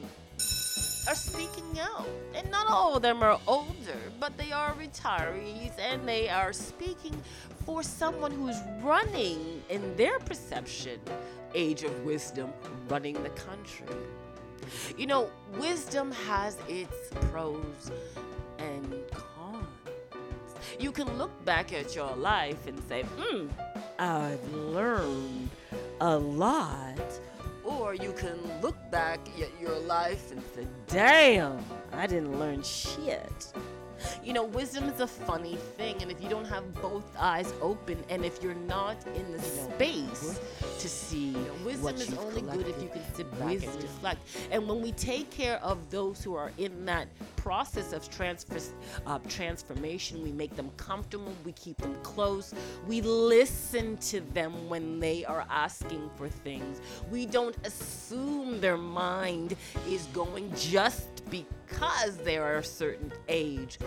are 1.09 1.15
speaking 1.15 1.79
out. 1.79 2.07
And 2.35 2.49
not 2.51 2.67
all 2.67 2.95
of 2.95 3.01
them 3.01 3.23
are 3.23 3.39
older, 3.47 3.97
but 4.19 4.37
they 4.37 4.51
are 4.51 4.73
retirees 4.73 5.71
and 5.79 6.07
they 6.07 6.29
are 6.29 6.53
speaking 6.53 7.19
for 7.65 7.81
someone 7.81 8.31
who's 8.31 8.57
running, 8.81 9.63
in 9.69 9.95
their 9.95 10.19
perception, 10.19 10.99
age 11.55 11.83
of 11.83 12.05
wisdom, 12.05 12.53
running 12.89 13.21
the 13.23 13.29
country. 13.29 13.87
You 14.97 15.07
know, 15.07 15.31
wisdom 15.57 16.11
has 16.27 16.57
its 16.67 17.09
pros 17.31 17.91
and 18.59 18.93
cons. 19.11 19.65
You 20.79 20.91
can 20.91 21.17
look 21.17 21.33
back 21.43 21.73
at 21.73 21.95
your 21.95 22.15
life 22.15 22.67
and 22.67 22.79
say, 22.87 23.01
hmm, 23.17 23.47
I've 23.97 24.53
learned 24.53 25.49
a 26.01 26.17
lot. 26.17 27.19
Or 27.63 27.93
you 27.93 28.13
can 28.13 28.37
look 28.61 28.77
back 28.91 29.19
at 29.41 29.61
your 29.61 29.77
life 29.79 30.31
and 30.31 30.41
say, 30.55 30.67
damn, 30.87 31.63
I 31.91 32.07
didn't 32.07 32.39
learn 32.39 32.63
shit. 32.63 33.53
You 34.23 34.33
know, 34.33 34.43
wisdom 34.43 34.89
is 34.89 34.99
a 34.99 35.07
funny 35.07 35.55
thing, 35.77 36.01
and 36.01 36.11
if 36.11 36.21
you 36.21 36.29
don't 36.29 36.45
have 36.45 36.73
both 36.81 37.05
eyes 37.17 37.53
open, 37.61 37.97
and 38.09 38.25
if 38.25 38.41
you're 38.41 38.53
not 38.55 38.97
in 39.15 39.31
the 39.31 39.39
space 39.39 40.39
to 40.79 40.89
see, 40.89 41.35
wisdom 41.65 41.95
is 41.95 42.13
only 42.17 42.41
good 42.41 42.67
if 42.67 42.81
you 42.81 42.89
can 42.89 43.01
sit 43.13 43.29
back 43.39 43.51
and 43.51 43.83
reflect. 43.83 44.21
And 44.51 44.67
when 44.67 44.81
we 44.81 44.91
take 44.93 45.29
care 45.29 45.57
of 45.63 45.89
those 45.89 46.23
who 46.23 46.35
are 46.35 46.51
in 46.57 46.85
that 46.85 47.07
process 47.35 47.93
of 47.93 48.09
transfer, 48.09 48.59
uh, 49.05 49.19
transformation, 49.27 50.21
we 50.23 50.31
make 50.31 50.55
them 50.55 50.69
comfortable, 50.77 51.33
we 51.43 51.51
keep 51.53 51.77
them 51.77 51.95
close, 52.03 52.53
we 52.87 53.01
listen 53.01 53.97
to 53.97 54.21
them 54.33 54.69
when 54.69 54.99
they 54.99 55.25
are 55.25 55.45
asking 55.49 56.09
for 56.15 56.29
things. 56.29 56.81
We 57.11 57.25
don't 57.25 57.55
assume 57.65 58.59
their 58.61 58.77
mind 58.77 59.55
is 59.87 60.05
going 60.13 60.53
just 60.55 61.29
because 61.29 61.58
they 62.23 62.37
are 62.37 62.57
a 62.57 62.63
certain 62.63 63.11
age. 63.27 63.79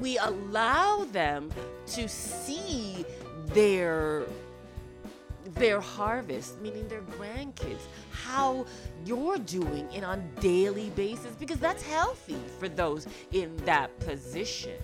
We 0.00 0.18
allow 0.18 1.04
them 1.04 1.52
to 1.88 2.08
see 2.08 3.04
their 3.46 4.26
their 5.54 5.80
harvest, 5.80 6.60
meaning 6.60 6.86
their 6.88 7.02
grandkids, 7.02 7.80
how 8.10 8.66
you're 9.04 9.38
doing 9.38 9.88
it 9.92 10.02
on 10.02 10.28
daily 10.40 10.90
basis 10.90 11.34
because 11.36 11.58
that's 11.58 11.82
healthy 11.82 12.36
for 12.58 12.68
those 12.68 13.06
in 13.32 13.56
that 13.58 13.96
position. 14.00 14.76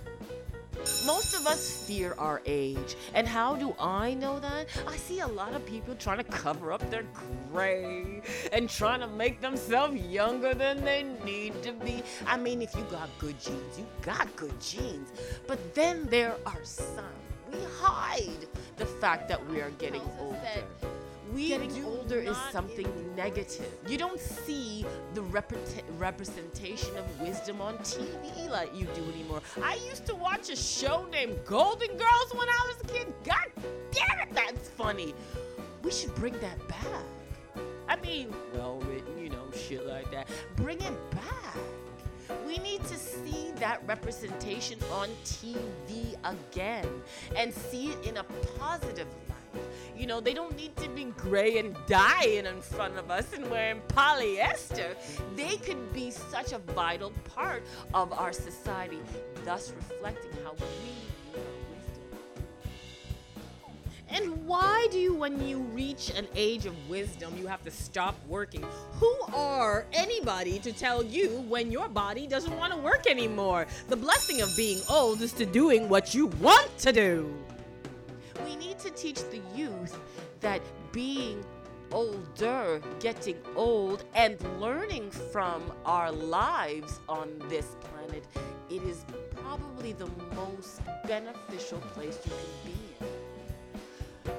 Most 1.05 1.33
of 1.33 1.47
us 1.47 1.85
fear 1.85 2.15
our 2.17 2.41
age. 2.45 2.95
And 3.13 3.27
how 3.27 3.55
do 3.55 3.75
I 3.79 4.13
know 4.15 4.39
that? 4.39 4.67
I 4.87 4.97
see 4.97 5.19
a 5.19 5.27
lot 5.27 5.53
of 5.53 5.65
people 5.65 5.95
trying 5.95 6.17
to 6.17 6.23
cover 6.23 6.71
up 6.71 6.87
their 6.89 7.05
gray 7.51 8.21
and 8.51 8.69
trying 8.69 8.99
to 8.99 9.07
make 9.07 9.41
themselves 9.41 9.95
younger 9.95 10.53
than 10.53 10.83
they 10.83 11.03
need 11.23 11.61
to 11.63 11.71
be. 11.71 12.03
I 12.27 12.37
mean, 12.37 12.61
if 12.61 12.75
you 12.75 12.83
got 12.91 13.09
good 13.17 13.39
genes, 13.39 13.77
you 13.77 13.85
got 14.01 14.33
good 14.35 14.59
genes. 14.59 15.11
But 15.47 15.73
then 15.73 16.05
there 16.09 16.35
are 16.45 16.63
some. 16.63 17.05
We 17.51 17.59
hide 17.79 18.47
the 18.77 18.85
fact 18.85 19.27
that 19.29 19.45
we 19.49 19.61
are 19.61 19.69
getting 19.71 20.01
older. 20.19 20.63
We 21.31 21.49
Getting 21.49 21.83
older 21.85 22.19
is 22.19 22.37
something 22.51 22.85
in- 22.85 23.15
negative. 23.15 23.65
You 23.87 23.97
don't 23.97 24.19
see 24.19 24.85
the 25.13 25.21
repre- 25.21 25.83
representation 25.97 26.95
of 26.97 27.21
wisdom 27.21 27.61
on 27.61 27.77
TV 27.79 28.49
like 28.49 28.75
you 28.75 28.85
do 28.95 29.03
anymore. 29.13 29.41
I 29.63 29.75
used 29.87 30.05
to 30.07 30.15
watch 30.15 30.49
a 30.49 30.55
show 30.55 31.05
named 31.11 31.37
Golden 31.45 31.89
Girls 31.89 32.33
when 32.33 32.49
I 32.49 32.67
was 32.67 32.77
a 32.83 32.93
kid. 32.93 33.13
God 33.23 33.45
damn 33.91 34.19
it, 34.27 34.33
that's 34.33 34.69
funny. 34.69 35.13
We 35.83 35.91
should 35.91 36.13
bring 36.15 36.33
that 36.39 36.67
back. 36.67 37.03
I 37.87 37.95
mean, 37.97 38.33
well 38.53 38.79
written, 38.81 39.17
you 39.21 39.29
know, 39.29 39.45
shit 39.51 39.85
like 39.85 40.09
that. 40.11 40.27
Bring 40.55 40.81
it 40.81 41.11
back. 41.11 41.57
We 42.47 42.57
need 42.59 42.83
to 42.85 42.95
see 42.95 43.51
that 43.57 43.81
representation 43.87 44.79
on 44.91 45.09
TV 45.25 46.15
again 46.23 46.87
and 47.35 47.53
see 47.53 47.87
it 47.89 48.05
in 48.05 48.17
a 48.17 48.23
positive 48.57 49.07
light. 49.07 49.22
You 49.95 50.07
know, 50.07 50.19
they 50.19 50.33
don't 50.33 50.55
need 50.57 50.75
to 50.77 50.89
be 50.89 51.05
gray 51.05 51.59
and 51.59 51.75
dying 51.87 52.45
in 52.45 52.61
front 52.61 52.97
of 52.97 53.11
us 53.11 53.31
and 53.33 53.49
wearing 53.49 53.81
polyester. 53.89 54.95
They 55.35 55.57
could 55.57 55.93
be 55.93 56.11
such 56.11 56.51
a 56.51 56.57
vital 56.57 57.11
part 57.35 57.63
of 57.93 58.11
our 58.11 58.33
society, 58.33 58.99
thus 59.45 59.71
reflecting 59.75 60.31
how 60.43 60.53
we. 60.53 61.03
And 64.09 64.45
why 64.45 64.87
do 64.91 64.99
you, 64.99 65.15
when 65.15 65.43
you 65.47 65.57
reach 65.57 66.11
an 66.11 66.27
age 66.35 66.67
of 66.67 66.75
wisdom, 66.87 67.35
you 67.35 67.47
have 67.47 67.63
to 67.63 67.71
stop 67.71 68.15
working? 68.27 68.63
Who 68.99 69.15
are 69.33 69.87
anybody 69.91 70.59
to 70.59 70.71
tell 70.71 71.03
you 71.03 71.43
when 71.49 71.71
your 71.71 71.89
body 71.89 72.27
doesn't 72.27 72.55
want 72.55 72.73
to 72.73 72.79
work 72.79 73.07
anymore? 73.07 73.65
The 73.87 73.95
blessing 73.95 74.41
of 74.41 74.55
being 74.55 74.81
old 74.87 75.21
is 75.21 75.33
to 75.33 75.47
doing 75.47 75.89
what 75.89 76.13
you 76.13 76.27
want 76.27 76.77
to 76.79 76.91
do. 76.91 77.33
To 78.83 78.89
teach 78.89 79.21
the 79.31 79.41
youth 79.55 79.97
that 80.41 80.61
being 80.91 81.45
older, 81.93 82.81
getting 82.99 83.37
old, 83.55 84.03
and 84.13 84.37
learning 84.59 85.09
from 85.09 85.71
our 85.85 86.11
lives 86.11 86.99
on 87.07 87.29
this 87.47 87.77
planet, 87.79 88.25
it 88.69 88.83
is 88.83 89.05
probably 89.31 89.93
the 89.93 90.09
most 90.35 90.81
beneficial 91.07 91.77
place 91.93 92.19
you 92.25 92.31
can 92.31 92.73
be 92.73 92.77
in. 94.25 94.33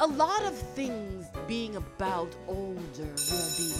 A 0.00 0.06
lot 0.08 0.42
of 0.42 0.54
things 0.54 1.26
being 1.46 1.76
about 1.76 2.34
older 2.48 2.74
will 2.96 3.50
be 3.56 3.72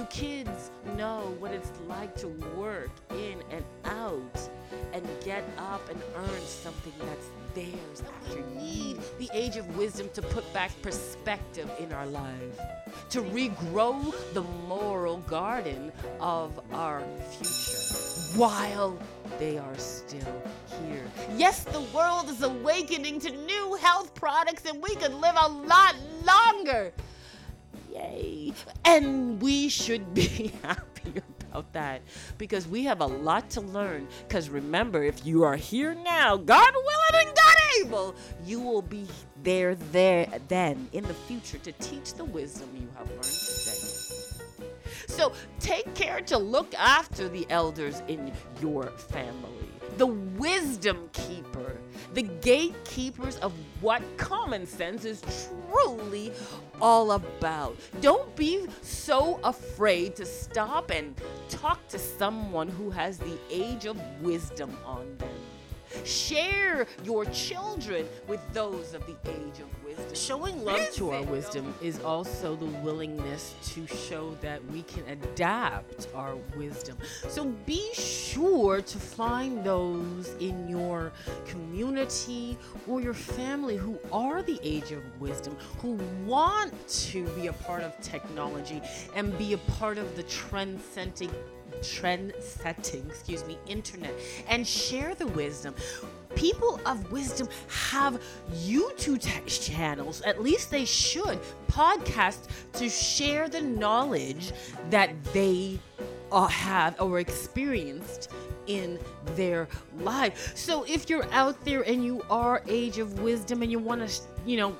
Do 0.00 0.06
kids 0.06 0.70
know 0.96 1.36
what 1.40 1.52
it's 1.52 1.70
like 1.86 2.16
to 2.20 2.28
work 2.56 2.88
in 3.10 3.36
and 3.50 3.62
out 3.84 4.48
and 4.94 5.06
get 5.22 5.44
up 5.58 5.90
and 5.90 6.00
earn 6.16 6.40
something 6.40 6.94
that's 7.00 7.26
theirs? 7.54 8.02
We 8.34 8.62
need 8.62 8.98
the 9.18 9.28
age 9.34 9.56
of 9.56 9.76
wisdom 9.76 10.08
to 10.14 10.22
put 10.22 10.50
back 10.54 10.70
perspective 10.80 11.70
in 11.78 11.92
our 11.92 12.06
life, 12.06 12.58
to 13.10 13.20
regrow 13.20 14.14
the 14.32 14.40
moral 14.66 15.18
garden 15.18 15.92
of 16.18 16.58
our 16.72 17.02
future 17.32 18.38
while 18.38 18.98
they 19.38 19.58
are 19.58 19.76
still 19.76 20.42
here. 20.82 21.04
Yes, 21.36 21.64
the 21.64 21.82
world 21.94 22.30
is 22.30 22.42
awakening 22.42 23.20
to 23.20 23.32
new 23.32 23.74
health 23.74 24.14
products 24.14 24.64
and 24.64 24.82
we 24.82 24.94
could 24.94 25.12
live 25.12 25.36
a 25.38 25.48
lot 25.48 25.94
longer. 26.24 26.90
Yay. 28.00 28.52
And 28.84 29.40
we 29.40 29.68
should 29.68 30.14
be 30.14 30.52
happy 30.62 31.22
about 31.50 31.72
that 31.72 32.02
because 32.38 32.66
we 32.66 32.84
have 32.84 33.00
a 33.00 33.06
lot 33.06 33.50
to 33.50 33.60
learn. 33.60 34.08
Because 34.26 34.48
remember, 34.48 35.04
if 35.04 35.24
you 35.26 35.44
are 35.44 35.56
here 35.56 35.94
now, 35.94 36.36
God 36.36 36.72
willing 36.74 37.26
and 37.26 37.36
God 37.36 37.56
able, 37.80 38.14
you 38.44 38.60
will 38.60 38.82
be 38.82 39.06
there, 39.42 39.74
there, 39.74 40.26
then 40.48 40.88
in 40.92 41.04
the 41.04 41.14
future 41.14 41.58
to 41.58 41.72
teach 41.72 42.14
the 42.14 42.24
wisdom 42.24 42.68
you 42.74 42.88
have 42.96 43.08
learned 43.10 43.22
today. 43.22 44.00
So 45.06 45.32
take 45.58 45.92
care 45.94 46.20
to 46.22 46.38
look 46.38 46.74
after 46.74 47.28
the 47.28 47.46
elders 47.50 48.02
in 48.08 48.32
your 48.60 48.84
family. 48.86 49.69
The 50.00 50.06
wisdom 50.06 51.10
keeper, 51.12 51.76
the 52.14 52.22
gatekeepers 52.22 53.36
of 53.36 53.52
what 53.82 54.00
common 54.16 54.66
sense 54.66 55.04
is 55.04 55.22
truly 55.68 56.32
all 56.80 57.12
about. 57.12 57.76
Don't 58.00 58.34
be 58.34 58.66
so 58.80 59.38
afraid 59.44 60.16
to 60.16 60.24
stop 60.24 60.90
and 60.90 61.14
talk 61.50 61.86
to 61.88 61.98
someone 61.98 62.68
who 62.70 62.88
has 62.88 63.18
the 63.18 63.36
age 63.50 63.84
of 63.84 64.00
wisdom 64.22 64.74
on 64.86 65.18
them. 65.18 65.28
Share 66.06 66.86
your 67.04 67.26
children 67.26 68.08
with 68.26 68.40
those 68.54 68.94
of 68.94 69.04
the 69.06 69.18
age 69.30 69.58
of 69.58 69.68
wisdom. 69.68 69.79
Showing 70.14 70.64
love 70.64 70.90
to 70.92 71.10
our 71.10 71.22
wisdom 71.22 71.74
is 71.80 72.00
also 72.00 72.56
the 72.56 72.66
willingness 72.66 73.54
to 73.74 73.86
show 73.86 74.36
that 74.40 74.64
we 74.66 74.82
can 74.82 75.04
adapt 75.08 76.08
our 76.14 76.36
wisdom. 76.56 76.96
So 77.28 77.44
be 77.66 77.92
sure 77.94 78.80
to 78.82 78.98
find 78.98 79.64
those 79.64 80.34
in 80.40 80.68
your 80.68 81.12
community 81.46 82.58
or 82.86 83.00
your 83.00 83.14
family 83.14 83.76
who 83.76 83.98
are 84.12 84.42
the 84.42 84.58
age 84.62 84.92
of 84.92 85.02
wisdom, 85.20 85.56
who 85.78 85.98
want 86.24 86.72
to 86.88 87.24
be 87.30 87.46
a 87.46 87.52
part 87.52 87.82
of 87.82 87.98
technology 88.00 88.80
and 89.16 89.36
be 89.38 89.52
a 89.54 89.58
part 89.58 89.98
of 89.98 90.16
the 90.16 90.22
trend-setting 90.24 91.30
trend 91.82 92.32
setting, 92.40 93.04
excuse 93.08 93.44
me, 93.46 93.58
internet 93.66 94.14
and 94.48 94.66
share 94.66 95.14
the 95.14 95.26
wisdom. 95.28 95.74
People 96.34 96.80
of 96.86 97.10
wisdom 97.10 97.48
have 97.68 98.20
YouTube 98.52 99.20
t- 99.20 99.72
channels, 99.72 100.20
at 100.22 100.40
least 100.42 100.70
they 100.70 100.84
should, 100.84 101.38
podcasts 101.68 102.46
to 102.74 102.88
share 102.88 103.48
the 103.48 103.60
knowledge 103.60 104.52
that 104.90 105.10
they 105.32 105.78
uh, 106.32 106.46
have 106.46 107.00
or 107.00 107.18
experienced 107.18 108.30
in 108.66 108.98
their 109.34 109.68
life. 109.98 110.52
So 110.56 110.84
if 110.84 111.10
you're 111.10 111.30
out 111.32 111.64
there 111.64 111.82
and 111.82 112.04
you 112.04 112.22
are 112.30 112.62
age 112.68 112.98
of 112.98 113.20
wisdom 113.20 113.62
and 113.62 113.70
you 113.70 113.78
want 113.78 114.08
to, 114.08 114.22
you 114.46 114.56
know, 114.56 114.76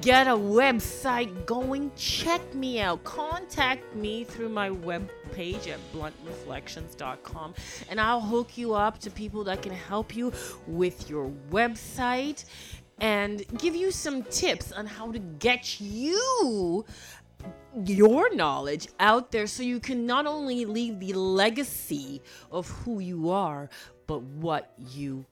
get 0.00 0.28
a 0.28 0.32
website 0.32 1.46
going, 1.46 1.90
check 1.96 2.54
me 2.54 2.80
out. 2.80 3.02
Contact 3.04 3.94
me 3.96 4.24
through 4.24 4.50
my 4.50 4.70
web 4.70 5.08
page 5.32 5.66
at 5.68 5.80
bluntreflections.com 5.92 7.54
and 7.90 8.00
I'll 8.00 8.20
hook 8.20 8.56
you 8.56 8.74
up 8.74 8.98
to 9.00 9.10
people 9.10 9.44
that 9.44 9.62
can 9.62 9.72
help 9.72 10.14
you 10.14 10.32
with 10.66 11.10
your 11.10 11.30
website 11.50 12.44
and 13.00 13.44
give 13.58 13.76
you 13.76 13.90
some 13.90 14.22
tips 14.24 14.72
on 14.72 14.86
how 14.86 15.12
to 15.12 15.18
get 15.18 15.80
you 15.80 16.84
your 17.84 18.34
knowledge 18.34 18.88
out 18.98 19.30
there 19.30 19.46
so 19.46 19.62
you 19.62 19.80
can 19.80 20.06
not 20.06 20.26
only 20.26 20.64
leave 20.64 21.00
the 21.00 21.12
legacy 21.12 22.22
of 22.50 22.68
who 22.68 23.00
you 23.00 23.30
are, 23.30 23.68
but 24.06 24.22
what 24.22 24.72
you 24.90 25.24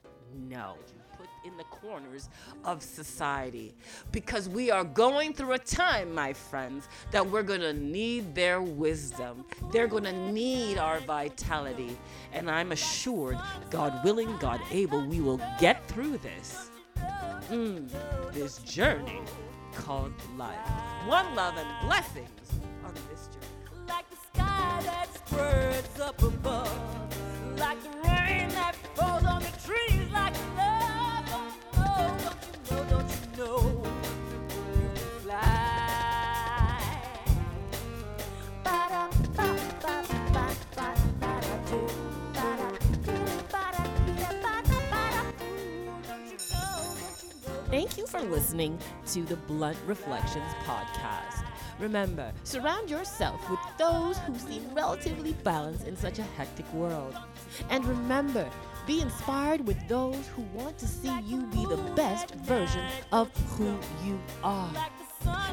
know. 0.48 0.76
Put 1.16 1.28
in 1.44 1.56
the 1.56 1.64
corners 1.64 2.28
of 2.64 2.82
society 2.82 3.74
because 4.12 4.48
we 4.48 4.70
are 4.70 4.84
going 4.84 5.32
through 5.32 5.52
a 5.52 5.58
time, 5.58 6.14
my 6.14 6.32
friends, 6.32 6.88
that 7.10 7.26
we're 7.26 7.42
going 7.42 7.62
to 7.62 7.72
need 7.72 8.34
their 8.34 8.60
wisdom. 8.60 9.44
They're 9.72 9.88
going 9.88 10.04
to 10.04 10.32
need 10.32 10.78
our 10.78 11.00
vitality. 11.00 11.96
And 12.32 12.50
I'm 12.50 12.72
assured, 12.72 13.38
God 13.70 14.04
willing, 14.04 14.36
God 14.38 14.60
able, 14.70 15.04
we 15.06 15.20
will 15.20 15.40
get 15.58 15.86
through 15.88 16.18
this. 16.18 16.70
Mm, 17.50 17.88
this 18.32 18.58
journey 18.58 19.20
called 19.84 20.12
life. 20.36 20.56
One 21.06 21.34
love 21.34 21.54
and 21.56 21.68
blessings 21.86 22.28
on 22.84 22.94
this 23.10 23.28
journey. 23.28 23.86
like 23.88 24.08
the 24.10 24.16
sky 24.16 24.80
that 24.84 25.08
spreads 25.14 26.00
up 26.00 26.22
above, 26.22 27.05
for 48.16 48.22
listening 48.28 48.78
to 49.06 49.24
the 49.24 49.36
Blunt 49.36 49.76
Reflections 49.86 50.54
podcast. 50.64 51.44
Remember, 51.78 52.32
surround 52.44 52.88
yourself 52.88 53.50
with 53.50 53.60
those 53.76 54.16
who 54.20 54.38
seem 54.38 54.62
relatively 54.72 55.34
balanced 55.44 55.86
in 55.86 55.96
such 55.96 56.18
a 56.18 56.22
hectic 56.22 56.70
world. 56.72 57.14
And 57.68 57.84
remember, 57.84 58.48
be 58.86 59.02
inspired 59.02 59.66
with 59.66 59.76
those 59.86 60.26
who 60.28 60.42
want 60.54 60.78
to 60.78 60.86
see 60.86 61.12
you 61.26 61.42
be 61.48 61.66
the 61.66 61.76
best 61.94 62.34
version 62.36 62.86
of 63.12 63.28
who 63.50 63.78
you 64.02 64.18
are. 64.42 64.72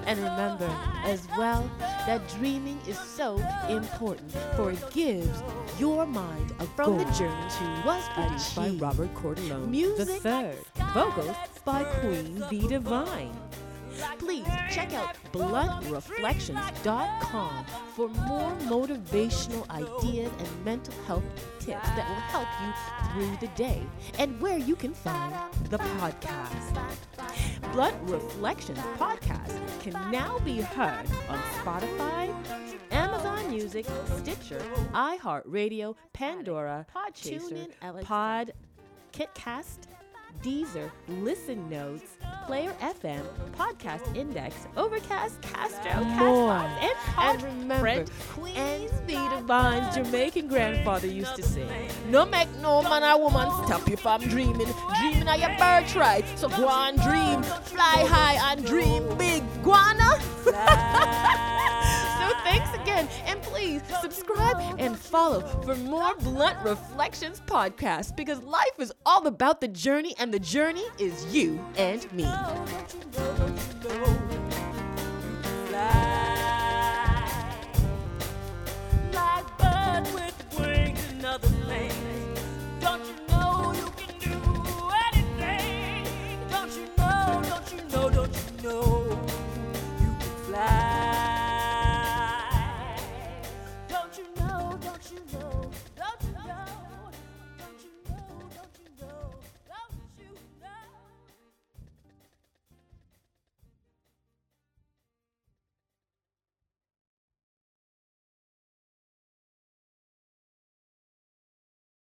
And 0.05 0.19
remember 0.19 0.69
as 1.03 1.27
well 1.37 1.69
that 1.79 2.21
dreaming 2.37 2.79
is 2.87 2.97
so 2.97 3.37
important, 3.67 4.31
for 4.55 4.71
it 4.71 4.91
gives 4.91 5.43
your 5.79 6.05
mind 6.05 6.53
a 6.59 6.65
from 6.67 6.97
the 6.97 7.05
journey 7.05 7.49
to 7.49 7.83
was 7.85 8.07
produced 8.13 8.55
by 8.55 8.69
Robert 8.69 9.13
Cordelone 9.15 9.67
Music 9.67 10.07
the 10.07 10.13
third. 10.19 10.57
Vocals 10.93 11.35
by 11.65 11.83
Queen 11.83 12.43
Bee 12.49 12.67
Divine. 12.67 13.31
Please 14.17 14.47
check 14.71 14.91
out 14.93 15.15
bluntReflections.com 15.31 17.65
for 17.95 18.07
more 18.09 18.51
motivational 18.61 19.69
ideas 19.69 20.31
and 20.39 20.65
mental 20.65 20.95
health 21.05 21.23
tips 21.59 21.87
that 21.89 22.09
will 22.09 22.15
help 22.15 22.47
you 22.61 22.73
through 23.11 23.37
the 23.39 23.47
day 23.55 23.83
and 24.17 24.41
where 24.41 24.57
you 24.57 24.75
can 24.75 24.93
find 24.93 25.33
the 25.69 25.77
podcast. 25.77 26.73
Blunt 27.71 27.95
Reflections 28.09 28.79
podcast 28.97 29.55
can 29.81 29.93
now 30.11 30.39
be 30.39 30.59
heard 30.61 31.05
on 31.29 31.37
Spotify, 31.63 32.33
Amazon 32.91 33.47
Music, 33.49 33.85
Stitcher, 34.17 34.59
iHeartRadio, 34.93 35.95
Pandora, 36.13 36.85
Podchaser, 36.93 37.67
Pod, 38.03 38.51
KitCast, 39.13 39.87
Deezer, 40.41 40.91
Listen 41.07 41.69
Notes, 41.69 42.17
Player 42.47 42.73
FM, 42.81 43.23
Podcast 43.57 44.15
Index, 44.15 44.55
Overcast, 44.75 45.41
Castro. 45.41 45.91
Castbox, 45.91 46.63
and 46.63 46.83
And 46.83 46.97
Pod 47.15 47.43
remember, 47.43 47.87
and 48.55 49.07
Bee 49.07 49.29
Divine's 49.29 49.95
Jamaican 49.95 50.47
grandfather 50.47 51.07
used 51.07 51.35
to 51.35 51.43
say. 51.43 51.89
No 52.09 52.25
make 52.25 52.49
no 52.61 52.81
man 52.81 53.03
or 53.03 53.21
woman 53.21 53.49
stop 53.65 53.87
you 53.89 53.97
from 53.97 54.21
dreaming. 54.21 54.67
Dreaming 54.99 55.27
of 55.27 55.39
your 55.39 55.55
birthright. 55.57 56.25
So 56.37 56.49
go 56.49 56.67
on 56.67 56.95
dream. 56.97 57.43
Fly 57.43 58.05
high 58.07 58.51
and 58.51 58.65
dream 58.65 59.17
big. 59.17 59.43
Guana. 59.63 60.19
Again, 62.83 63.07
and 63.25 63.41
please 63.41 63.81
subscribe 64.01 64.75
and 64.77 64.99
follow 64.99 65.39
for 65.63 65.73
more 65.75 66.13
Blunt 66.15 66.57
Reflections 66.65 67.39
podcast 67.47 68.17
because 68.17 68.43
life 68.43 68.77
is 68.77 68.91
all 69.05 69.25
about 69.25 69.61
the 69.61 69.69
journey, 69.69 70.15
and 70.19 70.33
the 70.33 70.39
journey 70.39 70.83
is 70.99 71.33
you 71.33 71.63
and 71.77 72.11
me. 72.11 72.25